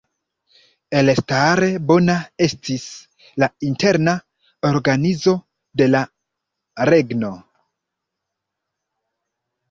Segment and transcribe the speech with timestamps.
[0.99, 2.13] Elstare bona
[2.45, 2.85] estis
[3.43, 4.15] la interna
[4.69, 5.33] organizo
[5.81, 6.01] de la
[6.91, 7.31] regno.